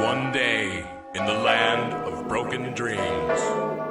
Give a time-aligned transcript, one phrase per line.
[0.00, 3.40] One day, in the land of broken dreams,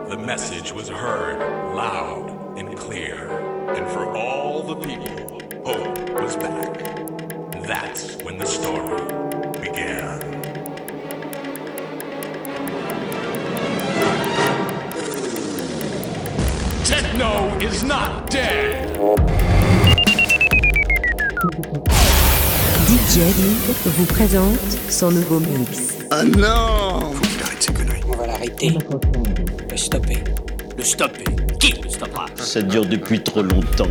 [0.10, 1.40] the message was heard
[1.74, 3.30] loud and clear.
[3.70, 6.74] And for all the people, hope was back.
[7.66, 9.02] That's when the story
[9.62, 10.20] began.
[16.84, 18.90] Techno is not dead.
[22.88, 23.34] DJ
[23.86, 24.60] vous présente
[24.90, 25.93] son nouveau mix.
[26.16, 28.02] Ah non Faut qu'il arrête ces conneries.
[28.08, 28.78] On va l'arrêter.
[29.72, 30.24] Le stopper.
[30.78, 31.24] Le stopper.
[31.60, 32.28] Qui le stoppera?
[32.36, 33.88] Ça dure depuis trop longtemps.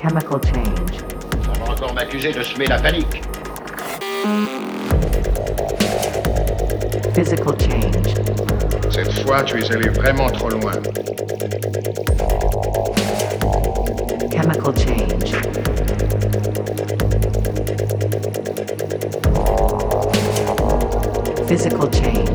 [0.00, 1.02] Chemical change.
[1.46, 3.20] On va encore m'accuser de semer la panique.
[7.14, 8.14] Physical change.
[8.90, 10.72] Cette fois, tu es allé vraiment trop loin.
[14.40, 15.32] Chemical change.
[21.46, 22.29] Physical change.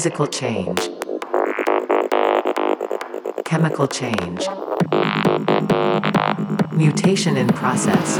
[0.00, 0.88] Physical change.
[3.44, 4.48] Chemical change.
[6.72, 8.16] Mutation in process.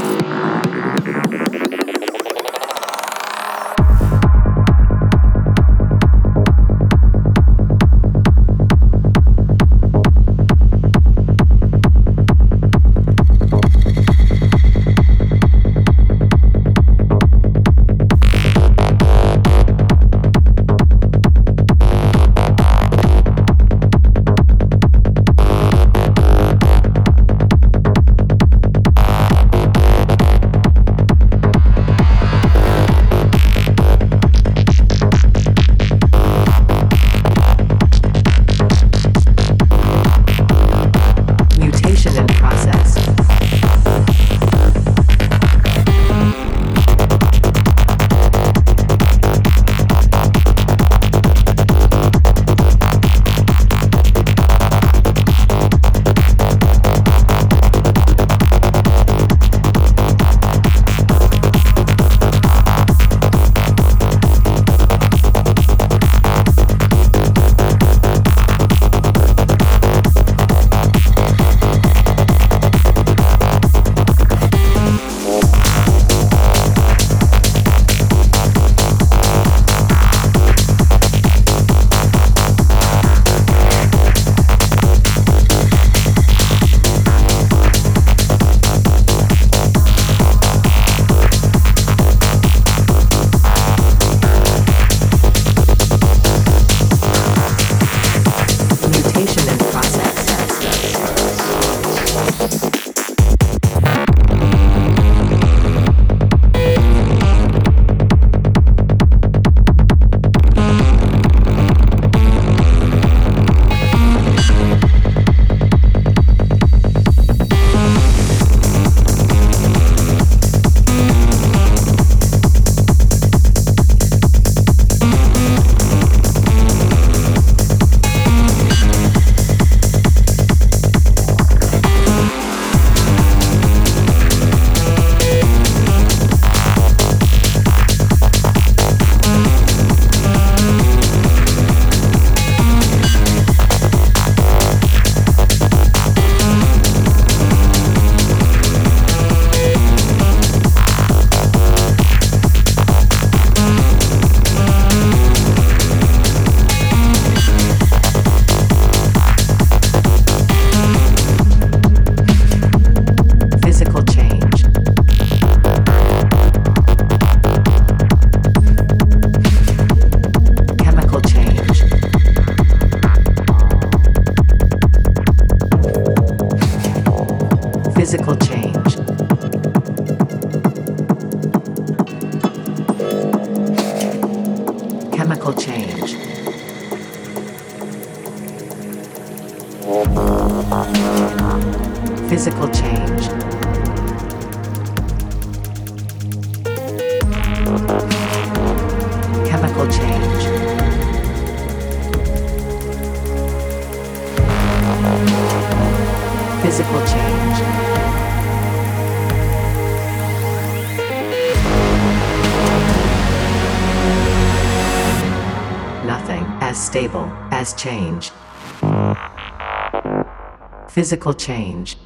[221.11, 221.97] physical change,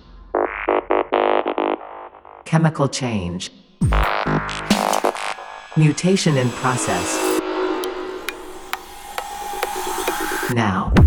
[2.44, 3.52] chemical change,
[5.78, 7.40] mutation in process.
[10.56, 11.05] Now.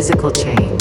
[0.00, 0.79] physical change.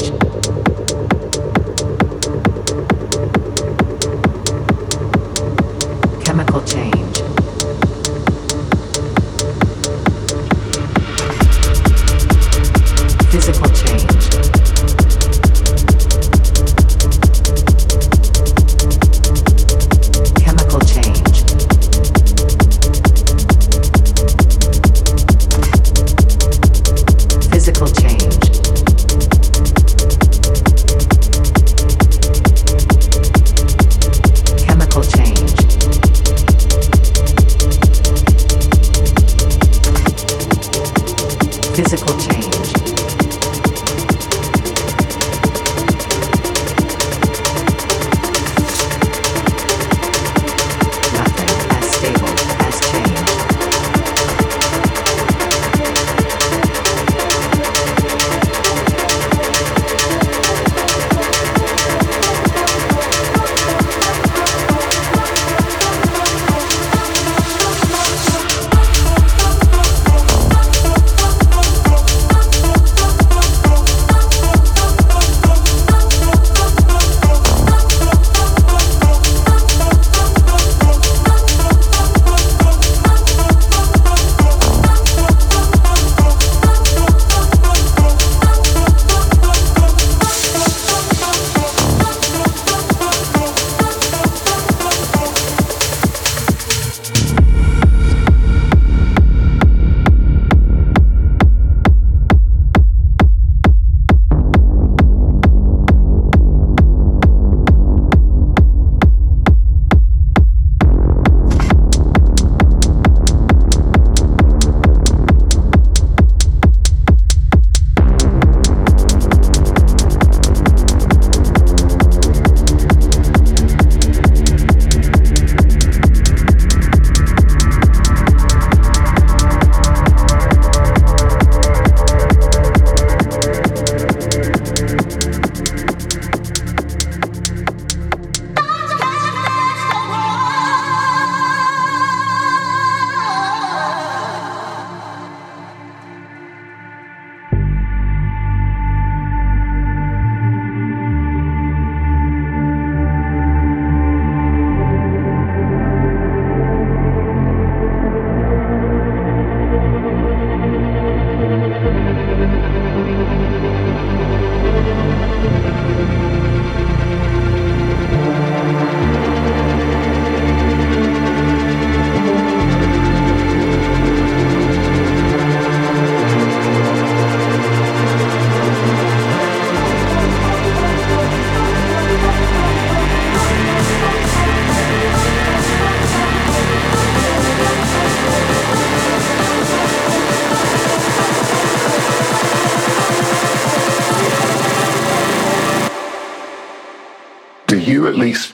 [198.10, 198.54] At least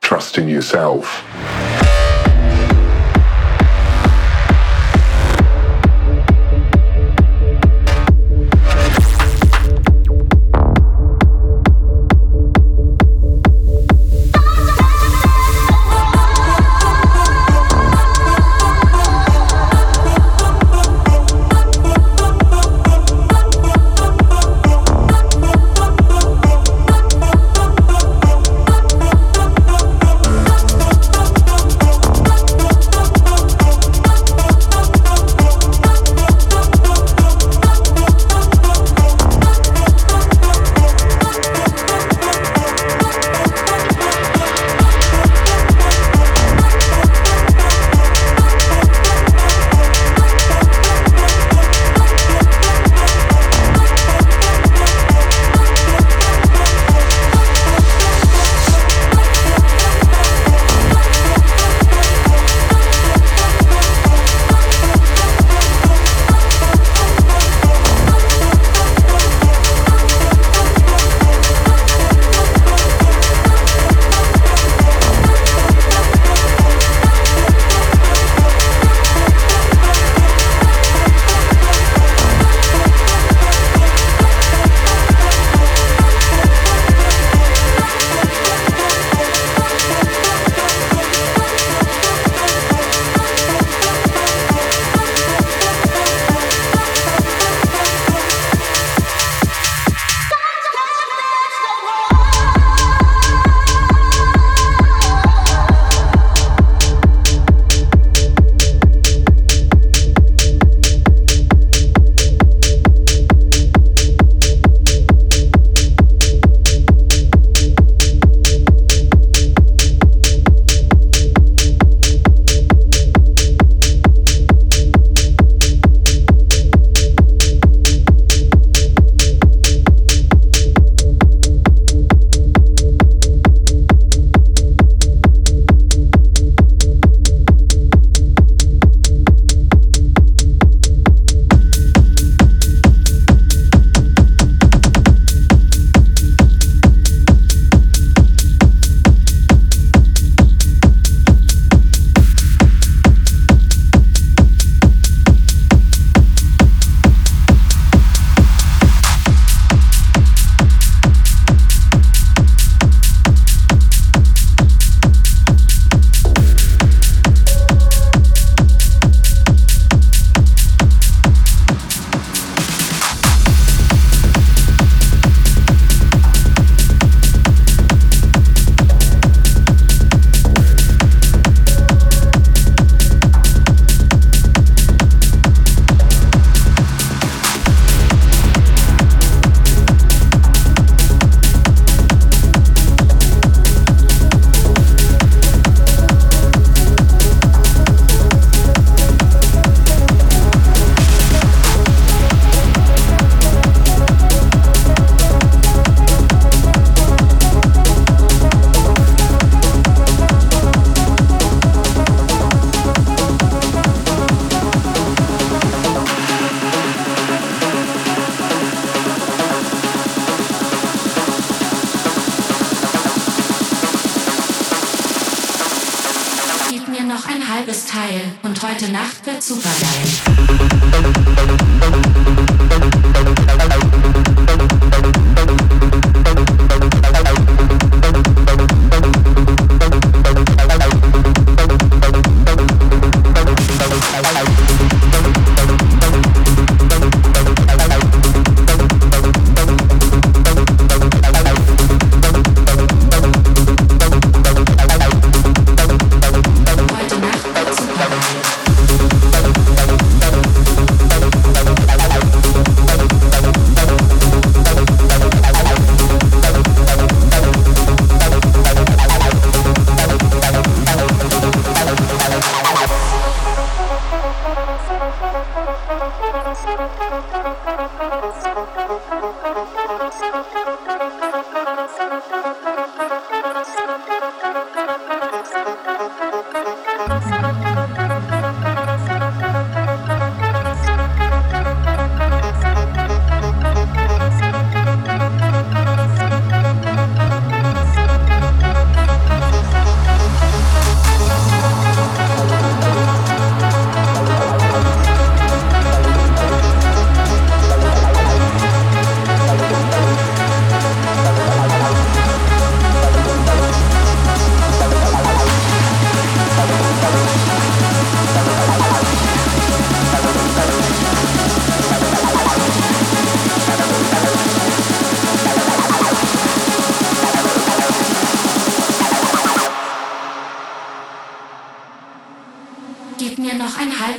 [0.00, 1.13] trust in yourself.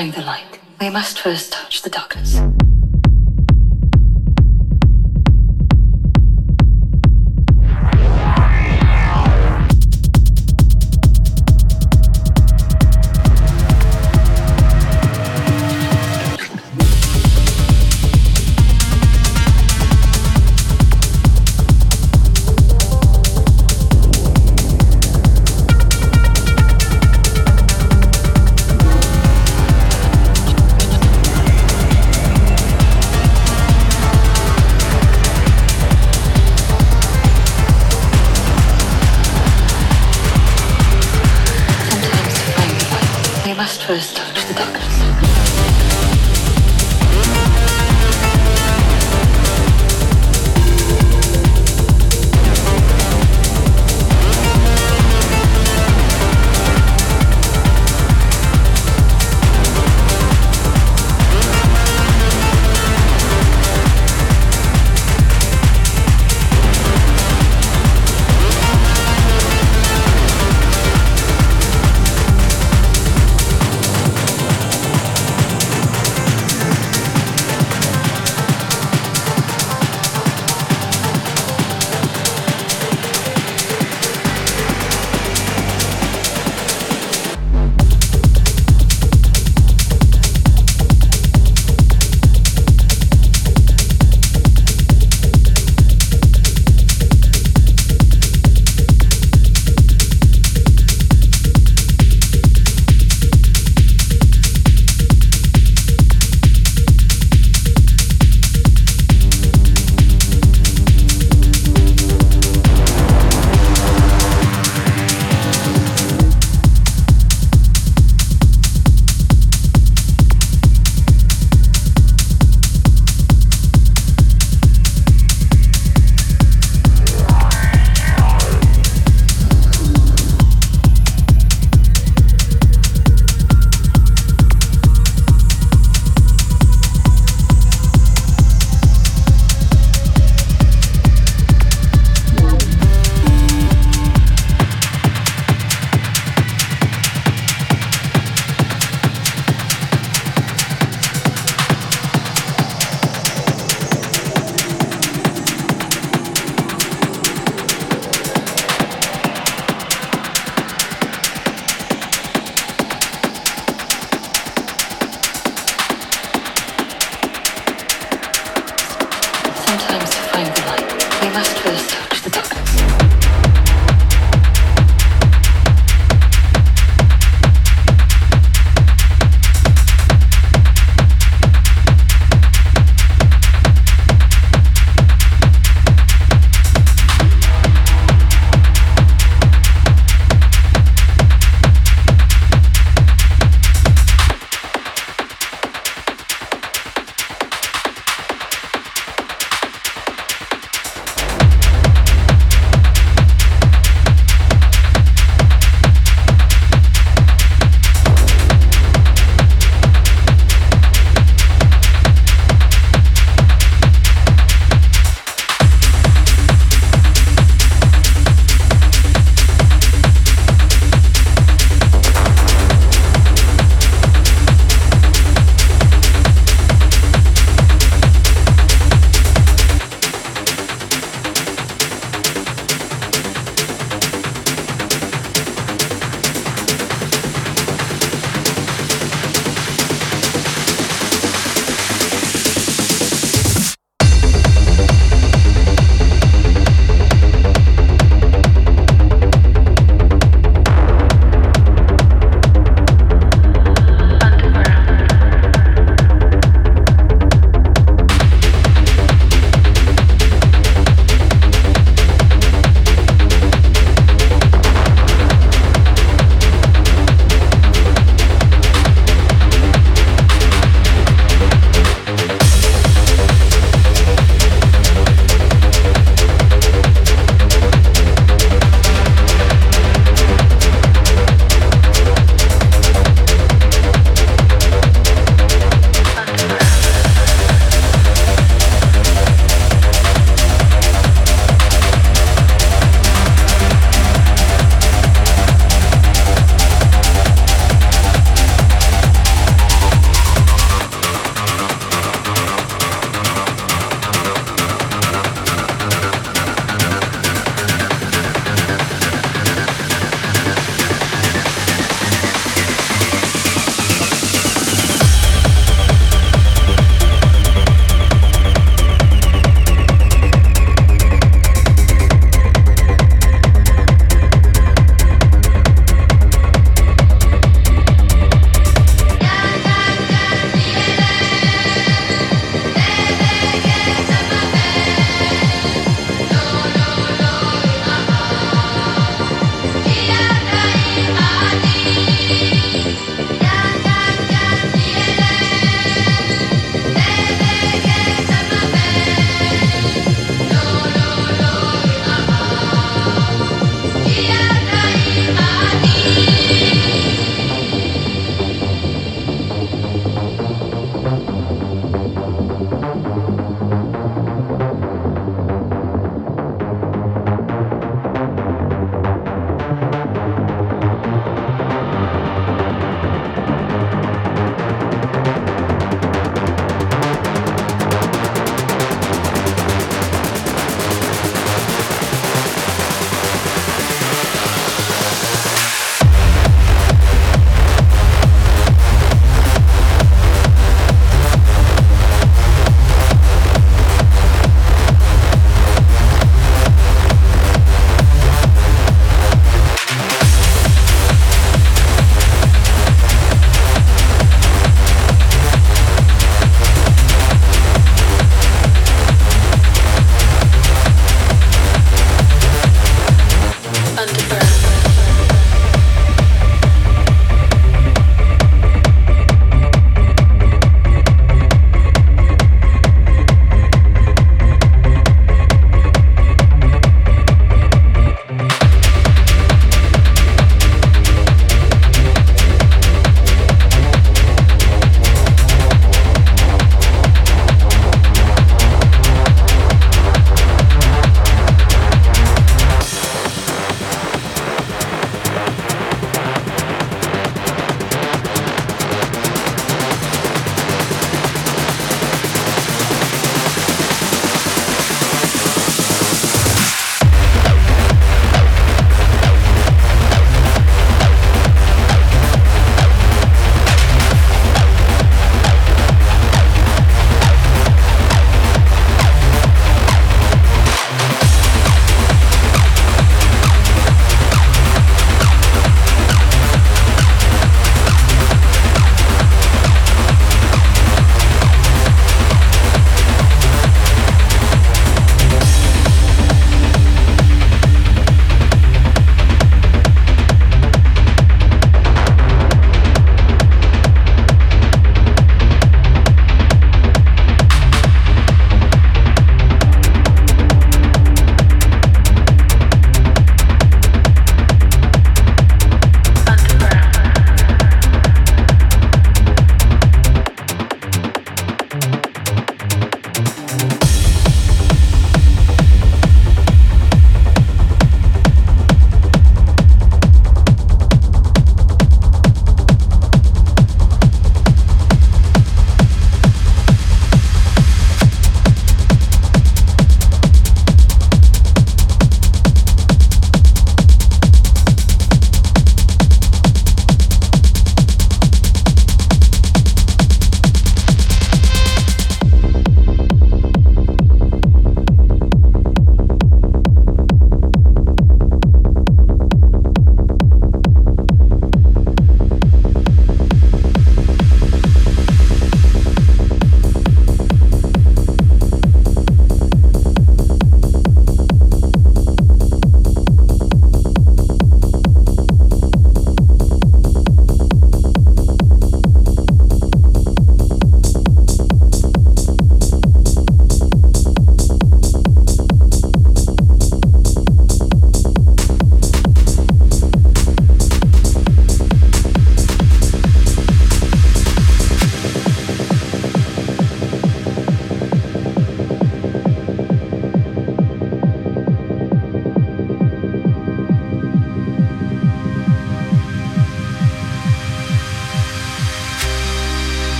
[0.00, 1.99] find the light, we must first touch the darkness.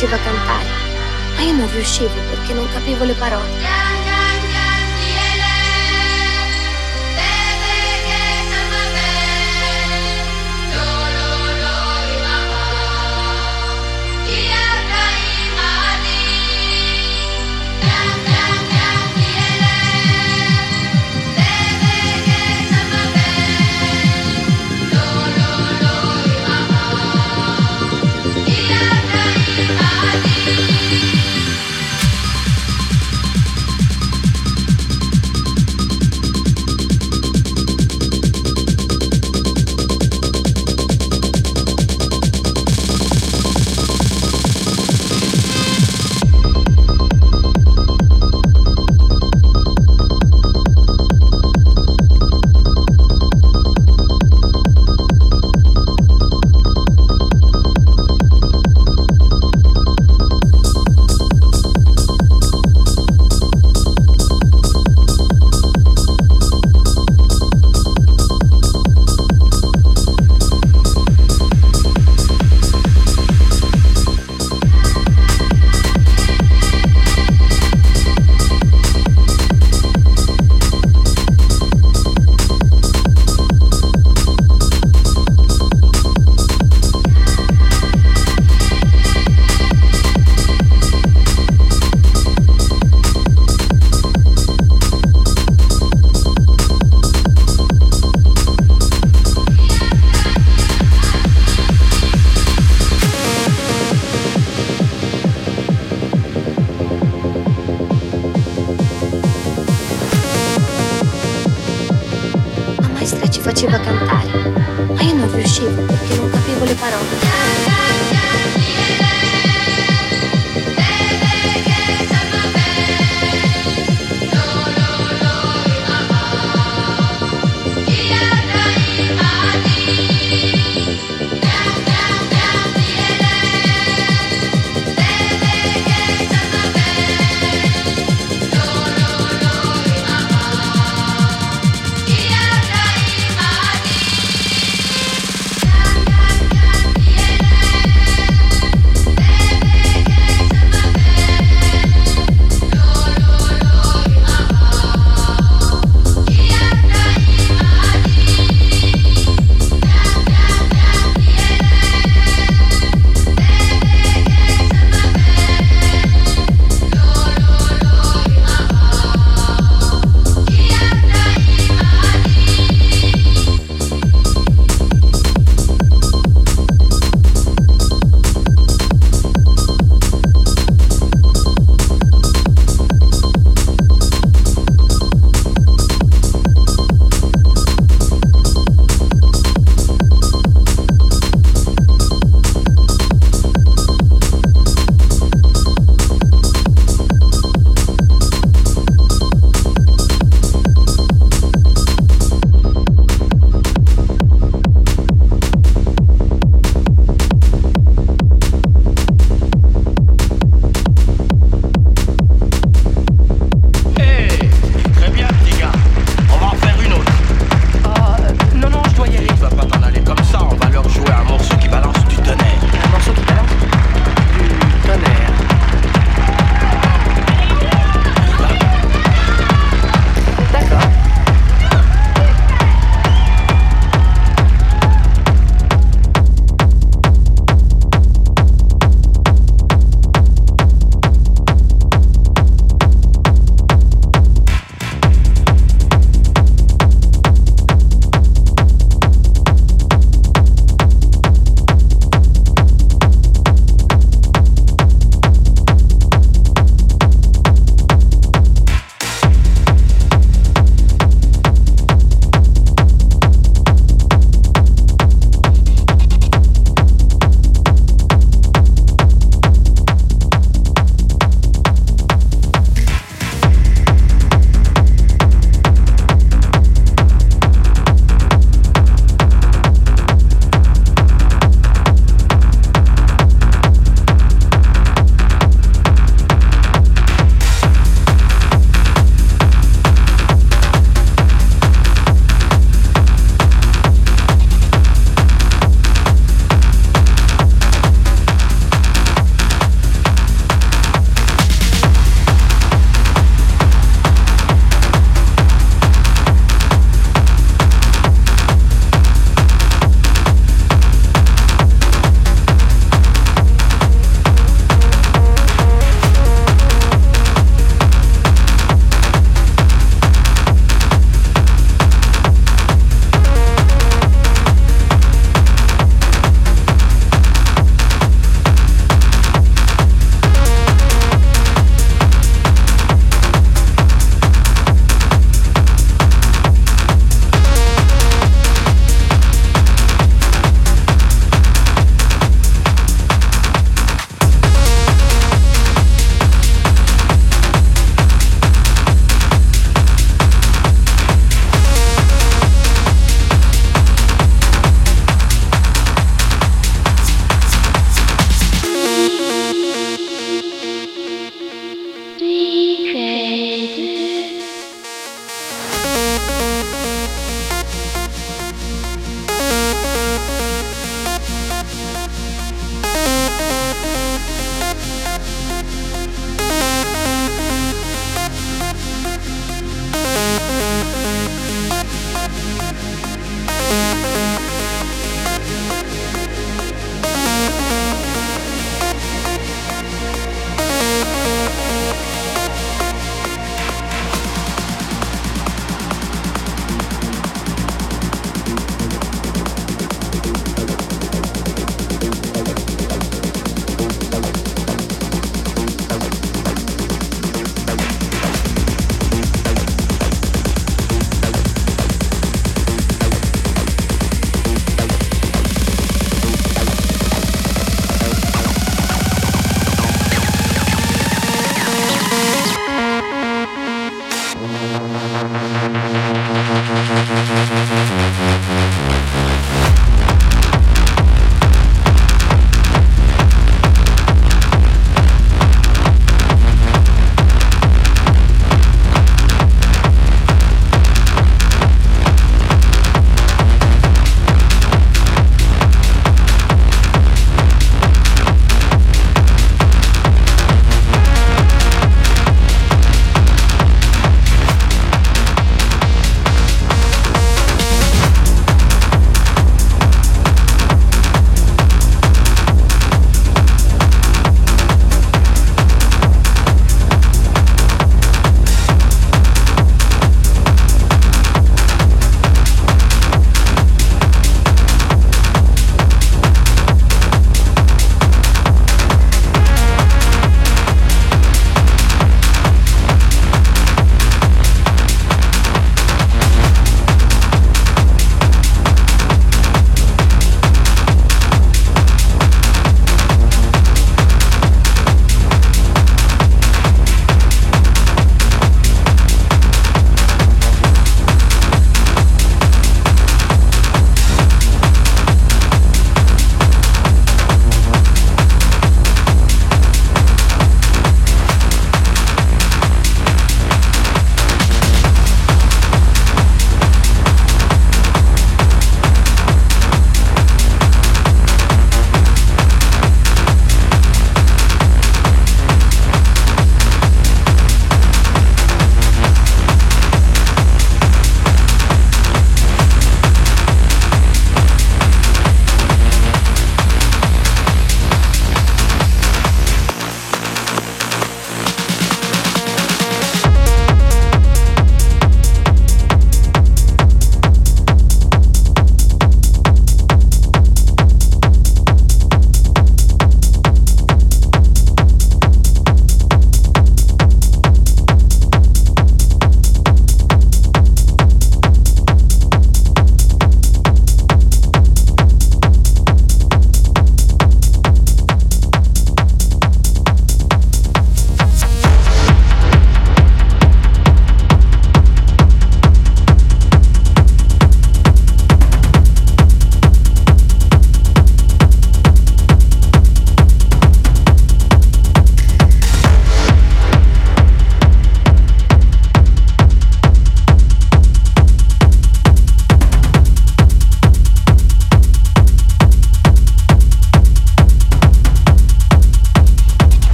[0.00, 0.68] Faceva cantare,
[1.36, 3.89] ma io non riuscivo perché non capivo le parole.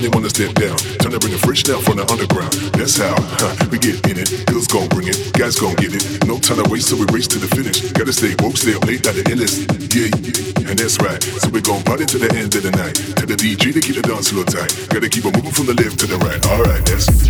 [0.00, 0.76] They wanna step down.
[0.98, 2.52] Time to bring a fresh now from the underground.
[2.72, 4.46] That's how huh, we get in it.
[4.46, 6.02] Girls gon' bring it, guys gon' get it.
[6.26, 7.92] No time to waste, so we race to the finish.
[7.92, 9.68] Gotta stay woke, stay up late, at the illest.
[9.92, 11.22] Yeah, and that's right.
[11.22, 12.96] So we gon' party to the end of the night.
[13.16, 14.72] Tell the DJ to keep the dance floor tight.
[14.88, 16.40] Gotta keep it moving from the left to the right.
[16.48, 17.29] Alright, that's.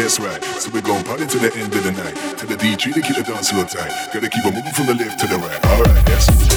[0.00, 0.42] That's right.
[0.58, 2.14] So we're going party to the end of the night.
[2.38, 3.92] Tell the DJ to keep the dance floor tight.
[4.14, 5.64] Gotta keep on moving from the left to the right.
[5.66, 6.49] Alright, that's.